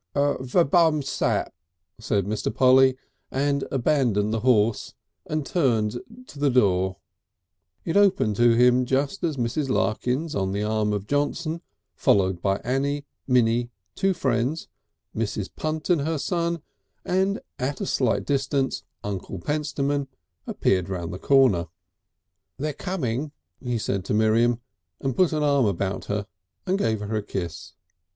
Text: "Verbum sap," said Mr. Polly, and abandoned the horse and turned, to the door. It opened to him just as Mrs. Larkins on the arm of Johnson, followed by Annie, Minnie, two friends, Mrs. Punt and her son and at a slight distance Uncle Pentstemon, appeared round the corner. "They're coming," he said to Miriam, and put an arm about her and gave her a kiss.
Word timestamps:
"Verbum 0.15 1.03
sap," 1.03 1.53
said 1.99 2.25
Mr. 2.25 2.51
Polly, 2.51 2.97
and 3.29 3.65
abandoned 3.71 4.33
the 4.33 4.39
horse 4.39 4.95
and 5.27 5.45
turned, 5.45 6.01
to 6.25 6.39
the 6.39 6.49
door. 6.49 6.97
It 7.85 7.95
opened 7.95 8.35
to 8.37 8.55
him 8.55 8.87
just 8.87 9.23
as 9.23 9.37
Mrs. 9.37 9.69
Larkins 9.69 10.33
on 10.33 10.53
the 10.53 10.63
arm 10.63 10.91
of 10.91 11.05
Johnson, 11.05 11.61
followed 11.93 12.41
by 12.41 12.55
Annie, 12.63 13.05
Minnie, 13.27 13.69
two 13.93 14.15
friends, 14.15 14.67
Mrs. 15.15 15.51
Punt 15.55 15.87
and 15.91 16.01
her 16.01 16.17
son 16.17 16.63
and 17.05 17.39
at 17.59 17.79
a 17.79 17.85
slight 17.85 18.25
distance 18.25 18.81
Uncle 19.03 19.37
Pentstemon, 19.37 20.07
appeared 20.47 20.89
round 20.89 21.13
the 21.13 21.19
corner. 21.19 21.67
"They're 22.57 22.73
coming," 22.73 23.33
he 23.63 23.77
said 23.77 24.03
to 24.05 24.15
Miriam, 24.15 24.61
and 24.99 25.15
put 25.15 25.31
an 25.31 25.43
arm 25.43 25.67
about 25.67 26.05
her 26.05 26.25
and 26.65 26.79
gave 26.79 27.01
her 27.01 27.15
a 27.15 27.21
kiss. 27.21 27.73